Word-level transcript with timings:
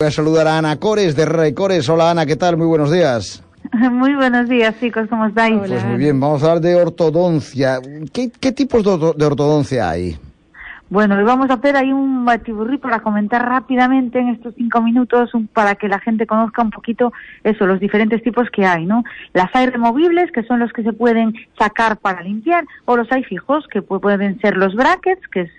Voy 0.00 0.06
a 0.06 0.12
saludar 0.12 0.46
a 0.46 0.58
Ana 0.58 0.76
Cores 0.76 1.16
de 1.16 1.26
Rey 1.26 1.52
Cores. 1.54 1.88
Hola 1.88 2.12
Ana, 2.12 2.24
¿qué 2.24 2.36
tal? 2.36 2.56
Muy 2.56 2.68
buenos 2.68 2.92
días. 2.92 3.42
Muy 3.90 4.14
buenos 4.14 4.48
días, 4.48 4.78
chicos, 4.78 5.08
¿cómo 5.10 5.26
estáis? 5.26 5.58
Pues 5.58 5.84
muy 5.86 5.96
bien, 5.96 6.20
vamos 6.20 6.40
a 6.44 6.46
hablar 6.52 6.60
de 6.62 6.76
ortodoncia. 6.76 7.80
¿Qué, 8.12 8.30
qué 8.40 8.52
tipos 8.52 8.84
de, 8.84 8.90
orto- 8.92 9.14
de 9.14 9.26
ortodoncia 9.26 9.90
hay? 9.90 10.16
Bueno, 10.88 11.16
hoy 11.16 11.24
vamos 11.24 11.50
a 11.50 11.54
hacer 11.54 11.74
ahí 11.76 11.92
un 11.92 12.24
batiburrí 12.24 12.78
para 12.78 13.00
comentar 13.00 13.44
rápidamente 13.44 14.20
en 14.20 14.28
estos 14.28 14.54
cinco 14.54 14.80
minutos 14.82 15.34
un- 15.34 15.48
para 15.48 15.74
que 15.74 15.88
la 15.88 15.98
gente 15.98 16.28
conozca 16.28 16.62
un 16.62 16.70
poquito 16.70 17.12
eso, 17.42 17.66
los 17.66 17.80
diferentes 17.80 18.22
tipos 18.22 18.48
que 18.52 18.64
hay, 18.64 18.86
¿no? 18.86 19.02
Las 19.34 19.50
hay 19.52 19.66
removibles, 19.66 20.30
que 20.30 20.44
son 20.44 20.60
los 20.60 20.72
que 20.72 20.84
se 20.84 20.92
pueden 20.92 21.34
sacar 21.58 21.96
para 21.96 22.22
limpiar, 22.22 22.64
o 22.84 22.96
los 22.96 23.10
hay 23.10 23.24
fijos, 23.24 23.66
que 23.66 23.82
pu- 23.82 24.00
pueden 24.00 24.40
ser 24.40 24.56
los 24.58 24.76
brackets, 24.76 25.26
que 25.26 25.40
es 25.40 25.50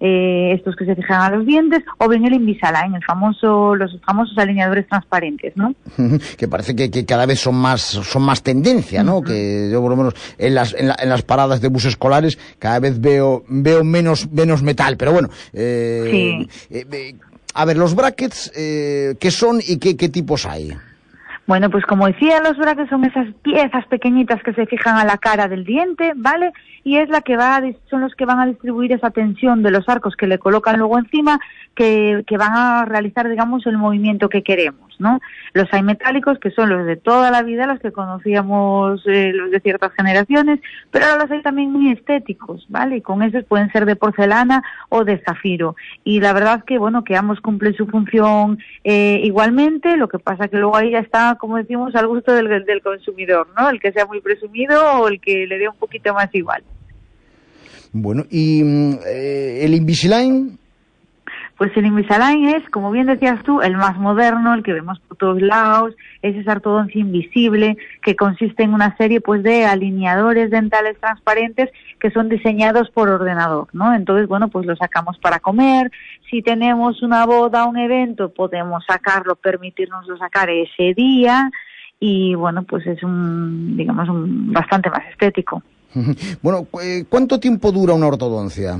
eh, 0.00 0.52
estos 0.54 0.76
que 0.76 0.84
se 0.84 0.94
fijan 0.94 1.22
a 1.22 1.36
los 1.36 1.46
dientes, 1.46 1.82
o 1.98 2.08
bien 2.08 2.24
el 2.26 2.34
Invisalign, 2.34 2.94
el 2.94 3.04
famoso, 3.04 3.74
los 3.74 3.98
famosos 4.04 4.36
alineadores 4.38 4.86
transparentes, 4.88 5.54
¿no? 5.56 5.74
que 6.36 6.48
parece 6.48 6.76
que, 6.76 6.90
que 6.90 7.04
cada 7.06 7.24
vez 7.26 7.40
son 7.40 7.54
más 7.54 7.80
son 7.82 8.22
más 8.22 8.42
tendencia, 8.42 9.02
¿no? 9.02 9.22
Que 9.22 9.68
yo 9.72 9.80
por 9.80 9.90
lo 9.90 9.96
menos 9.96 10.14
en 10.38 10.54
las 10.54 10.74
en, 10.74 10.88
la- 10.88 10.96
en 11.00 11.08
las 11.08 11.22
paradas 11.22 11.60
de 11.60 11.68
bus 11.68 11.86
escolares 11.86 12.38
cada 12.58 12.78
vez 12.78 13.00
veo 13.00 13.44
veo 13.48 13.84
menos 13.84 14.30
menos 14.30 14.62
metal, 14.62 14.96
pero 14.96 15.12
bueno. 15.12 15.28
eh, 15.52 16.08
Sí. 16.10 16.48
eh, 16.76 16.86
eh, 16.92 17.14
a 17.54 17.64
ver, 17.64 17.78
los 17.78 17.94
brackets, 17.94 18.52
eh, 18.54 19.14
¿qué 19.18 19.30
son 19.30 19.60
y 19.66 19.78
qué, 19.78 19.96
qué 19.96 20.10
tipos 20.10 20.44
hay? 20.44 20.76
Bueno, 21.46 21.70
pues 21.70 21.86
como 21.86 22.08
decía, 22.08 22.40
los 22.42 22.56
brackets 22.58 22.90
son 22.90 23.04
esas 23.04 23.32
piezas 23.42 23.86
pequeñitas 23.86 24.42
que 24.42 24.52
se 24.52 24.66
fijan 24.66 24.96
a 24.96 25.04
la 25.04 25.16
cara 25.16 25.46
del 25.46 25.64
diente, 25.64 26.12
¿vale? 26.16 26.52
Y 26.82 26.96
es 26.96 27.08
la 27.08 27.20
que 27.20 27.36
va 27.36 27.56
a, 27.56 27.62
son 27.88 28.00
los 28.00 28.14
que 28.16 28.24
van 28.24 28.40
a 28.40 28.46
distribuir 28.46 28.92
esa 28.92 29.10
tensión 29.10 29.62
de 29.62 29.70
los 29.70 29.88
arcos 29.88 30.16
que 30.16 30.26
le 30.26 30.38
colocan 30.38 30.78
luego 30.78 30.98
encima, 30.98 31.38
que, 31.76 32.24
van 32.36 32.52
a 32.54 32.84
realizar, 32.84 33.28
digamos, 33.28 33.66
el 33.66 33.78
movimiento 33.78 34.28
que 34.28 34.42
queremos, 34.42 34.96
¿no? 34.98 35.20
Los 35.52 35.72
hay 35.72 35.82
metálicos, 35.82 36.38
que 36.38 36.50
son 36.50 36.70
los 36.70 36.86
de 36.86 36.96
toda 36.96 37.30
la 37.30 37.42
vida, 37.42 37.66
los 37.66 37.78
que 37.78 37.92
conocíamos 37.92 39.02
eh, 39.06 39.32
los 39.32 39.50
de 39.50 39.60
ciertas 39.60 39.92
generaciones, 39.92 40.58
pero 40.90 41.04
ahora 41.04 41.24
los 41.24 41.30
hay 41.30 41.42
también 41.42 41.70
muy 41.70 41.92
estéticos, 41.92 42.66
¿vale? 42.68 42.96
Y 42.96 43.00
con 43.02 43.22
esos 43.22 43.44
pueden 43.44 43.70
ser 43.70 43.84
de 43.86 43.94
porcelana 43.94 44.64
o 44.88 45.04
de 45.04 45.18
zafiro. 45.18 45.76
Y 46.02 46.20
la 46.20 46.32
verdad 46.32 46.64
que, 46.64 46.78
bueno, 46.78 47.04
que 47.04 47.16
ambos 47.16 47.40
cumplen 47.40 47.74
su 47.74 47.86
función 47.86 48.58
eh, 48.82 49.20
igualmente, 49.22 49.96
lo 49.96 50.08
que 50.08 50.18
pasa 50.18 50.48
que 50.48 50.56
luego 50.56 50.76
ahí 50.76 50.92
ya 50.92 51.00
está, 51.00 51.36
como 51.38 51.58
decimos, 51.58 51.94
al 51.94 52.08
gusto 52.08 52.32
del, 52.32 52.48
del 52.64 52.82
consumidor, 52.82 53.48
¿no? 53.56 53.68
El 53.68 53.78
que 53.78 53.92
sea 53.92 54.06
muy 54.06 54.20
presumido 54.20 54.82
o 55.00 55.08
el 55.08 55.20
que 55.20 55.46
le 55.46 55.58
dé 55.58 55.68
un 55.68 55.76
poquito 55.76 56.14
más 56.14 56.34
igual. 56.34 56.62
Bueno, 57.92 58.24
y 58.30 58.62
mm, 58.62 58.98
eh, 59.06 59.60
el 59.62 59.74
Invisalign, 59.74 60.58
Pues 61.56 61.74
el 61.76 61.86
Invisalign 61.86 62.48
es, 62.50 62.68
como 62.68 62.90
bien 62.90 63.06
decías 63.06 63.42
tú, 63.42 63.62
el 63.62 63.76
más 63.76 63.96
moderno, 63.98 64.52
el 64.52 64.62
que 64.62 64.74
vemos 64.74 65.00
por 65.00 65.16
todos 65.16 65.40
lados, 65.40 65.94
es 66.20 66.36
esa 66.36 66.52
ortodoncia 66.52 67.00
invisible 67.00 67.78
que 68.02 68.14
consiste 68.14 68.62
en 68.62 68.74
una 68.74 68.94
serie 68.98 69.22
pues 69.22 69.42
de 69.42 69.64
alineadores 69.64 70.50
dentales 70.50 70.98
transparentes 71.00 71.70
que 71.98 72.10
son 72.10 72.28
diseñados 72.28 72.90
por 72.90 73.08
ordenador, 73.08 73.68
¿no? 73.72 73.94
Entonces, 73.94 74.28
bueno, 74.28 74.48
pues 74.48 74.66
lo 74.66 74.76
sacamos 74.76 75.16
para 75.18 75.40
comer, 75.40 75.90
si 76.30 76.42
tenemos 76.42 77.02
una 77.02 77.24
boda, 77.24 77.64
un 77.64 77.78
evento, 77.78 78.34
podemos 78.34 78.84
sacarlo, 78.86 79.36
permitirnoslo 79.36 80.18
sacar 80.18 80.50
ese 80.50 80.92
día 80.94 81.50
y 81.98 82.34
bueno, 82.34 82.64
pues 82.64 82.86
es 82.86 83.02
un, 83.02 83.76
digamos, 83.76 84.08
un 84.10 84.52
bastante 84.52 84.90
más 84.90 85.06
estético. 85.10 85.62
bueno, 86.42 86.66
eh, 86.82 87.04
¿cuánto 87.08 87.40
tiempo 87.40 87.72
dura 87.72 87.94
una 87.94 88.08
ortodoncia? 88.08 88.78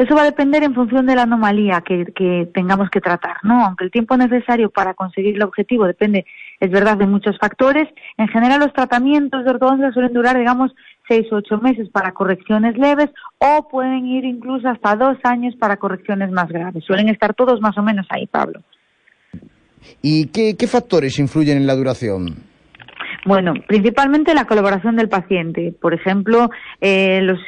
Eso 0.00 0.14
va 0.14 0.22
a 0.22 0.32
depender 0.32 0.62
en 0.62 0.74
función 0.74 1.04
de 1.04 1.14
la 1.14 1.24
anomalía 1.24 1.82
que, 1.82 2.48
tengamos 2.54 2.88
que 2.88 3.02
tratar, 3.02 3.36
¿no? 3.42 3.66
Aunque 3.66 3.84
el 3.84 3.90
tiempo 3.90 4.16
necesario 4.16 4.70
para 4.70 4.94
conseguir 4.94 5.34
el 5.34 5.42
objetivo 5.42 5.86
depende, 5.86 6.24
es 6.58 6.70
verdad, 6.70 6.96
de 6.96 7.06
muchos 7.06 7.36
factores. 7.38 7.86
En 8.16 8.26
general, 8.28 8.60
los 8.60 8.72
tratamientos 8.72 9.44
de 9.44 9.50
ortodoncia 9.50 9.92
suelen 9.92 10.14
durar, 10.14 10.38
digamos, 10.38 10.72
seis 11.06 11.30
o 11.30 11.36
ocho 11.36 11.58
meses 11.58 11.90
para 11.90 12.12
correcciones 12.12 12.78
leves 12.78 13.10
o 13.36 13.68
pueden 13.68 14.06
ir 14.06 14.24
incluso 14.24 14.70
hasta 14.70 14.96
dos 14.96 15.18
años 15.22 15.54
para 15.56 15.76
correcciones 15.76 16.30
más 16.30 16.48
graves. 16.48 16.82
Suelen 16.82 17.10
estar 17.10 17.34
todos 17.34 17.60
más 17.60 17.76
o 17.76 17.82
menos 17.82 18.06
ahí, 18.08 18.26
Pablo. 18.26 18.62
¿Y 20.00 20.28
qué, 20.28 20.56
qué 20.56 20.66
factores 20.66 21.18
influyen 21.18 21.58
en 21.58 21.66
la 21.66 21.74
duración? 21.74 22.49
Bueno, 23.30 23.54
principalmente 23.68 24.34
la 24.34 24.44
colaboración 24.44 24.96
del 24.96 25.08
paciente. 25.08 25.72
Por 25.80 25.94
ejemplo, 25.94 26.50
eh, 26.80 27.20
los 27.22 27.38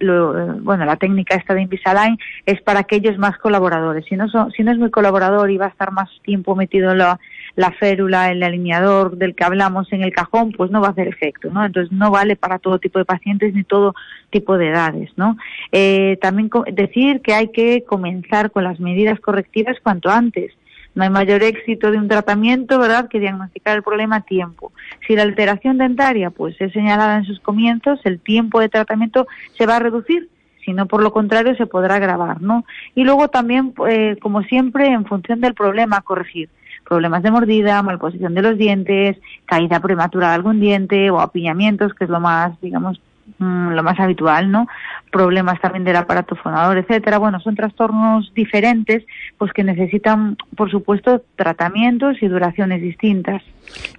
lo- 0.00 0.38
eh, 0.38 0.52
bueno, 0.60 0.84
la 0.84 0.96
técnica 0.96 1.34
esta 1.36 1.54
de 1.54 1.62
Invisalign 1.62 2.16
es 2.46 2.60
para 2.62 2.80
aquellos 2.80 3.18
más 3.18 3.36
colaboradores. 3.38 4.04
Si 4.06 4.16
no, 4.16 4.28
son- 4.28 4.52
si 4.52 4.62
no 4.62 4.70
es 4.70 4.78
muy 4.78 4.90
colaborador 4.90 5.50
y 5.50 5.56
va 5.56 5.66
a 5.66 5.70
estar 5.70 5.90
más 5.90 6.08
tiempo 6.22 6.54
metido 6.54 6.94
la, 6.94 7.18
la 7.56 7.72
férula, 7.72 8.30
el 8.30 8.42
alineador 8.42 9.16
del 9.16 9.34
que 9.34 9.44
hablamos 9.44 9.92
en 9.92 10.02
el 10.02 10.12
cajón, 10.12 10.52
pues 10.52 10.70
no 10.70 10.80
va 10.80 10.88
a 10.88 10.90
hacer 10.92 11.08
efecto, 11.08 11.50
¿no? 11.50 11.64
Entonces 11.64 11.92
no 11.92 12.10
vale 12.10 12.36
para 12.36 12.58
todo 12.58 12.78
tipo 12.78 12.98
de 12.98 13.04
pacientes 13.04 13.52
ni 13.52 13.64
todo 13.64 13.94
tipo 14.30 14.56
de 14.56 14.68
edades, 14.68 15.10
¿no? 15.16 15.36
Eh, 15.72 16.18
también 16.22 16.50
decir 16.72 17.20
que 17.20 17.34
hay 17.34 17.48
que 17.48 17.82
comenzar 17.84 18.50
con 18.52 18.62
las 18.64 18.78
medidas 18.78 19.18
correctivas 19.20 19.76
cuanto 19.82 20.08
antes. 20.08 20.52
No 20.94 21.04
hay 21.04 21.10
mayor 21.10 21.42
éxito 21.42 21.90
de 21.90 21.98
un 21.98 22.08
tratamiento, 22.08 22.78
¿verdad?, 22.78 23.08
que 23.08 23.18
diagnosticar 23.18 23.76
el 23.76 23.82
problema 23.82 24.16
a 24.16 24.20
tiempo. 24.20 24.72
Si 25.06 25.16
la 25.16 25.22
alteración 25.22 25.78
dentaria 25.78 26.30
pues 26.30 26.60
es 26.60 26.72
señalada 26.72 27.16
en 27.16 27.24
sus 27.24 27.40
comienzos, 27.40 28.00
el 28.04 28.20
tiempo 28.20 28.60
de 28.60 28.68
tratamiento 28.68 29.26
se 29.56 29.66
va 29.66 29.76
a 29.76 29.80
reducir, 29.80 30.28
si 30.64 30.72
no 30.72 30.86
por 30.86 31.02
lo 31.02 31.12
contrario 31.12 31.56
se 31.56 31.66
podrá 31.66 31.96
agravar, 31.96 32.40
¿no? 32.42 32.64
Y 32.94 33.04
luego 33.04 33.28
también, 33.28 33.74
eh, 33.88 34.16
como 34.20 34.42
siempre, 34.42 34.86
en 34.86 35.06
función 35.06 35.40
del 35.40 35.54
problema 35.54 36.02
corregir. 36.02 36.50
Problemas 36.88 37.22
de 37.22 37.30
mordida, 37.30 37.82
malposición 37.82 38.34
de 38.34 38.42
los 38.42 38.58
dientes, 38.58 39.16
caída 39.46 39.80
prematura 39.80 40.28
de 40.28 40.34
algún 40.34 40.60
diente 40.60 41.10
o 41.10 41.20
apiñamientos, 41.20 41.94
que 41.94 42.04
es 42.04 42.10
lo 42.10 42.20
más, 42.20 42.60
digamos, 42.60 43.00
mm, 43.42 43.72
lo 43.72 43.82
más 43.82 43.98
habitual, 43.98 44.50
¿no? 44.50 44.66
Problemas 45.10 45.60
también 45.60 45.84
del 45.84 45.96
aparato 45.96 46.36
fonador, 46.36 46.78
etcétera. 46.78 47.18
Bueno, 47.18 47.40
son 47.40 47.54
trastornos 47.54 48.32
diferentes, 48.34 49.04
pues 49.38 49.52
que 49.52 49.64
necesitan, 49.64 50.36
por 50.56 50.70
supuesto, 50.70 51.22
tratamientos 51.36 52.16
y 52.22 52.28
duraciones 52.28 52.80
distintas. 52.80 53.42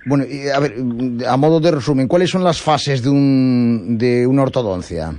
Bueno, 0.05 0.23
y, 0.29 0.49
a 0.49 0.59
ver, 0.59 0.73
a 1.27 1.37
modo 1.37 1.59
de 1.59 1.71
resumen, 1.71 2.07
¿cuáles 2.07 2.29
son 2.29 2.43
las 2.43 2.61
fases 2.61 3.03
de, 3.03 3.09
un, 3.09 3.97
de 3.97 4.25
una 4.25 4.43
ortodoncia? 4.43 5.11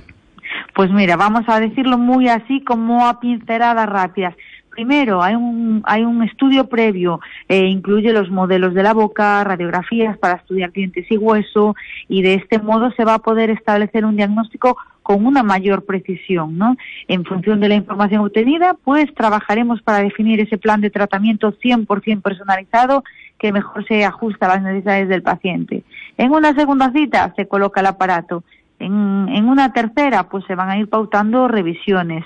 Pues 0.75 0.91
mira, 0.91 1.15
vamos 1.15 1.43
a 1.47 1.61
decirlo 1.61 1.97
muy 1.97 2.27
así 2.27 2.61
como 2.65 3.07
a 3.07 3.21
pinceladas 3.21 3.87
rápidas. 3.87 4.35
Primero, 4.75 5.23
hay 5.23 5.35
un, 5.35 5.81
hay 5.85 6.03
un 6.03 6.21
estudio 6.21 6.67
previo, 6.67 7.21
eh, 7.47 7.65
incluye 7.65 8.11
los 8.11 8.29
modelos 8.29 8.73
de 8.73 8.83
la 8.83 8.93
boca, 8.93 9.41
radiografías 9.45 10.17
para 10.17 10.33
estudiar 10.33 10.73
dientes 10.73 11.09
y 11.09 11.15
hueso, 11.15 11.77
y 12.09 12.21
de 12.23 12.33
este 12.33 12.59
modo 12.59 12.91
se 12.91 13.05
va 13.05 13.13
a 13.13 13.19
poder 13.19 13.49
establecer 13.51 14.03
un 14.03 14.17
diagnóstico 14.17 14.75
con 15.01 15.25
una 15.25 15.43
mayor 15.43 15.85
precisión, 15.85 16.57
¿no? 16.57 16.75
En 17.07 17.23
función 17.23 17.61
de 17.61 17.69
la 17.69 17.75
información 17.75 18.25
obtenida, 18.25 18.75
pues 18.83 19.13
trabajaremos 19.13 19.81
para 19.81 19.99
definir 19.99 20.41
ese 20.41 20.57
plan 20.57 20.81
de 20.81 20.89
tratamiento 20.89 21.53
100% 21.53 22.21
personalizado 22.21 23.05
que 23.39 23.53
mejor 23.53 23.87
se 23.87 24.03
ajusta 24.03 24.47
a 24.47 24.55
las 24.55 24.61
necesidades 24.61 25.07
del 25.07 25.23
paciente. 25.23 25.83
En 26.17 26.31
una 26.31 26.53
segunda 26.53 26.91
cita 26.91 27.33
se 27.37 27.47
coloca 27.47 27.79
el 27.79 27.85
aparato. 27.85 28.43
En, 28.79 29.29
en 29.29 29.47
una 29.47 29.71
tercera, 29.71 30.27
pues 30.27 30.43
se 30.47 30.55
van 30.55 30.69
a 30.69 30.77
ir 30.77 30.89
pautando 30.89 31.47
revisiones. 31.47 32.25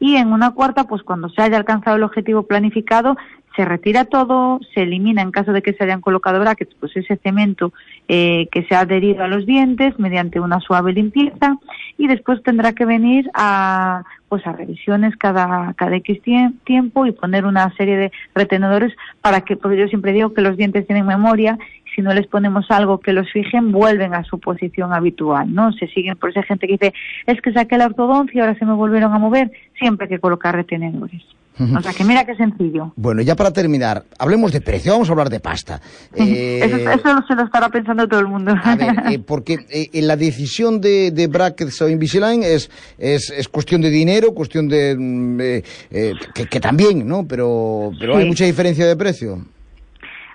Y 0.00 0.16
en 0.16 0.32
una 0.32 0.52
cuarta, 0.52 0.84
pues 0.84 1.02
cuando 1.02 1.28
se 1.28 1.42
haya 1.42 1.56
alcanzado 1.56 1.96
el 1.96 2.02
objetivo 2.04 2.44
planificado, 2.44 3.16
se 3.56 3.64
retira 3.64 4.04
todo, 4.04 4.60
se 4.72 4.82
elimina 4.82 5.20
en 5.20 5.32
caso 5.32 5.52
de 5.52 5.62
que 5.62 5.72
se 5.72 5.82
hayan 5.82 6.00
colocado 6.00 6.38
brackets, 6.38 6.76
pues 6.78 6.96
ese 6.96 7.16
cemento 7.16 7.72
eh, 8.06 8.46
que 8.52 8.62
se 8.64 8.76
ha 8.76 8.80
adherido 8.80 9.24
a 9.24 9.28
los 9.28 9.46
dientes 9.46 9.98
mediante 9.98 10.38
una 10.38 10.60
suave 10.60 10.92
limpieza 10.92 11.56
y 11.96 12.06
después 12.06 12.40
tendrá 12.44 12.72
que 12.74 12.84
venir 12.84 13.28
a 13.34 14.04
pues 14.28 14.46
a 14.46 14.52
revisiones 14.52 15.16
cada, 15.16 15.72
cada 15.72 15.96
X 15.96 16.20
tie- 16.22 16.52
tiempo 16.64 17.06
y 17.06 17.12
poner 17.12 17.46
una 17.46 17.74
serie 17.76 17.96
de 17.96 18.12
retenedores 18.34 18.94
para 19.22 19.40
que, 19.40 19.56
porque 19.56 19.78
yo 19.78 19.88
siempre 19.88 20.12
digo 20.12 20.34
que 20.34 20.42
los 20.42 20.58
dientes 20.58 20.86
tienen 20.86 21.06
memoria 21.06 21.58
si 21.98 22.02
no 22.02 22.14
les 22.14 22.28
ponemos 22.28 22.64
algo 22.70 22.98
que 23.00 23.12
los 23.12 23.28
fijen, 23.32 23.72
vuelven 23.72 24.14
a 24.14 24.22
su 24.22 24.38
posición 24.38 24.92
habitual, 24.92 25.52
¿no? 25.52 25.72
Se 25.72 25.88
siguen, 25.88 26.16
por 26.16 26.30
esa 26.30 26.44
gente 26.44 26.68
que 26.68 26.74
dice, 26.74 26.94
es 27.26 27.40
que 27.42 27.52
saqué 27.52 27.76
la 27.76 27.86
ortodoncia 27.86 28.38
y 28.38 28.40
ahora 28.40 28.56
se 28.56 28.64
me 28.64 28.72
volvieron 28.72 29.12
a 29.12 29.18
mover, 29.18 29.50
siempre 29.76 30.04
hay 30.04 30.10
que 30.10 30.20
colocar 30.20 30.54
retenedores. 30.54 31.22
O 31.58 31.80
sea 31.82 31.92
que 31.92 32.04
mira 32.04 32.24
qué 32.24 32.36
sencillo. 32.36 32.92
Bueno, 32.94 33.20
ya 33.20 33.34
para 33.34 33.50
terminar, 33.52 34.04
hablemos 34.16 34.52
de 34.52 34.60
precio, 34.60 34.92
vamos 34.92 35.08
a 35.08 35.12
hablar 35.12 35.28
de 35.28 35.40
pasta. 35.40 35.80
Eh, 36.14 36.60
Eso, 36.62 36.76
eso 36.76 37.24
se 37.26 37.34
lo 37.34 37.42
estará 37.42 37.68
pensando 37.68 38.06
todo 38.06 38.20
el 38.20 38.28
mundo. 38.28 38.54
a 38.62 38.76
ver, 38.76 38.94
eh, 39.10 39.18
porque 39.26 39.54
eh, 39.68 39.90
en 39.92 40.06
la 40.06 40.14
decisión 40.14 40.80
de, 40.80 41.10
de 41.10 41.26
brackets 41.26 41.82
o 41.82 41.88
Invisalign 41.88 42.44
es, 42.44 42.70
es, 42.96 43.30
es 43.30 43.48
cuestión 43.48 43.80
de 43.80 43.90
dinero, 43.90 44.34
cuestión 44.34 44.68
de... 44.68 44.94
mm, 44.96 45.40
eh, 45.40 45.62
eh, 45.90 46.12
que, 46.32 46.46
que 46.46 46.60
también, 46.60 47.08
¿no? 47.08 47.26
Pero, 47.26 47.90
pero 47.98 48.18
hay 48.18 48.26
mucha 48.26 48.44
diferencia 48.44 48.86
de 48.86 48.94
precio. 48.94 49.40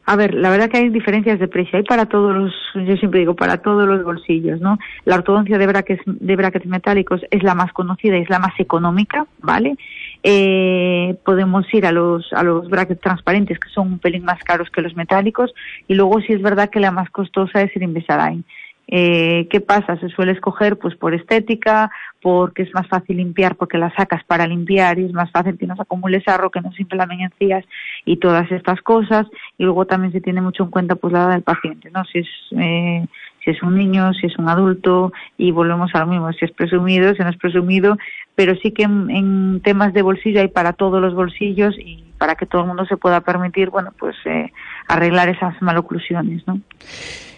A 0.05 0.17
ver, 0.17 0.33
la 0.33 0.49
verdad 0.49 0.69
que 0.69 0.77
hay 0.77 0.89
diferencias 0.89 1.39
de 1.39 1.47
precio. 1.47 1.77
Hay 1.77 1.83
para 1.83 2.07
todos 2.07 2.35
los, 2.35 2.53
yo 2.85 2.97
siempre 2.97 3.21
digo, 3.21 3.35
para 3.35 3.59
todos 3.59 3.87
los 3.87 4.03
bolsillos, 4.03 4.59
¿no? 4.59 4.77
La 5.05 5.15
ortodoncia 5.15 5.57
de 5.57 5.65
brackets, 5.65 6.03
de 6.05 6.35
brackets 6.35 6.65
metálicos 6.65 7.21
es 7.31 7.41
la 7.41 7.55
más 7.55 7.71
conocida 7.71 8.17
y 8.17 8.21
es 8.21 8.29
la 8.29 8.39
más 8.39 8.59
económica, 8.59 9.25
¿vale? 9.39 9.77
Eh, 10.21 11.15
podemos 11.23 11.65
ir 11.73 11.85
a 11.85 11.93
los, 11.93 12.33
a 12.33 12.43
los 12.43 12.69
brackets 12.69 12.99
transparentes, 12.99 13.59
que 13.59 13.69
son 13.69 13.93
un 13.93 13.99
pelín 13.99 14.25
más 14.25 14.43
caros 14.43 14.69
que 14.69 14.81
los 14.81 14.95
metálicos, 14.95 15.53
y 15.87 15.93
luego 15.93 16.19
sí 16.19 16.33
es 16.33 16.41
verdad 16.41 16.69
que 16.69 16.81
la 16.81 16.91
más 16.91 17.09
costosa 17.09 17.61
es 17.61 17.73
el 17.75 17.83
Invisalign. 17.83 18.43
Eh, 18.87 19.47
¿Qué 19.49 19.61
pasa? 19.61 19.97
Se 19.97 20.09
suele 20.09 20.33
escoger 20.33 20.77
pues 20.77 20.95
por 20.95 21.13
estética, 21.13 21.89
porque 22.23 22.63
es 22.63 22.73
más 22.73 22.87
fácil 22.87 23.17
limpiar, 23.17 23.55
porque 23.57 23.77
la 23.77 23.93
sacas 23.95 24.23
para 24.23 24.47
limpiar 24.47 24.97
y 24.97 25.05
es 25.05 25.13
más 25.13 25.29
fácil 25.29 25.57
que 25.57 25.67
no 25.67 25.75
se 25.75 25.81
acumule 25.81 26.23
sarro, 26.23 26.49
que 26.49 26.61
no 26.61 26.71
se 26.71 26.81
inflamen 26.81 27.19
encías 27.19 27.65
y 28.05 28.17
todas 28.17 28.49
estas 28.51 28.81
cosas. 28.81 29.27
Y 29.57 29.63
luego 29.63 29.85
también 29.85 30.13
se 30.13 30.21
tiene 30.21 30.41
mucho 30.41 30.63
en 30.63 30.71
cuenta 30.71 30.95
pues 30.95 31.11
la 31.13 31.19
edad 31.19 31.31
del 31.31 31.43
paciente, 31.43 31.91
¿no? 31.91 32.05
Si 32.05 32.19
es 32.19 32.27
eh, 32.57 33.05
si 33.43 33.51
es 33.51 33.61
un 33.61 33.75
niño, 33.75 34.13
si 34.13 34.27
es 34.27 34.37
un 34.37 34.47
adulto 34.47 35.11
y 35.37 35.51
volvemos 35.51 35.91
a 35.93 35.99
lo 35.99 36.07
mismo, 36.07 36.31
si 36.31 36.45
es 36.45 36.51
presumido, 36.51 37.13
si 37.13 37.21
no 37.21 37.29
es 37.29 37.37
presumido, 37.37 37.97
pero 38.35 38.55
sí 38.61 38.71
que 38.71 38.83
en, 38.83 39.61
temas 39.61 39.93
de 39.93 40.01
bolsillo 40.01 40.39
hay 40.39 40.47
para 40.47 40.73
todos 40.73 41.01
los 41.01 41.13
bolsillos 41.13 41.75
y 41.77 42.05
para 42.17 42.35
que 42.35 42.45
todo 42.45 42.61
el 42.61 42.67
mundo 42.67 42.85
se 42.85 42.97
pueda 42.97 43.21
permitir, 43.21 43.69
bueno, 43.69 43.91
pues 43.99 44.15
eh, 44.25 44.51
arreglar 44.87 45.27
esas 45.29 45.61
maloclusiones, 45.61 46.47
¿no? 46.47 46.61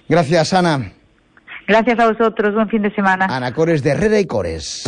Gracias, 0.08 0.54
Ana. 0.54 0.92
Gracias 1.68 2.00
a 2.00 2.12
vosotros, 2.12 2.54
buen 2.54 2.70
fin 2.70 2.82
de 2.84 2.94
semana. 2.94 3.26
Ana 3.26 3.54
Cores 3.54 3.82
de 3.82 3.92
Herrera 3.92 4.20
y 4.20 4.26
Cores. 4.26 4.84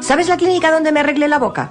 ¿Sabes 0.00 0.28
la 0.28 0.36
clínica 0.36 0.70
donde 0.70 0.92
me 0.92 1.00
arreglé 1.00 1.28
la 1.28 1.38
boca? 1.38 1.70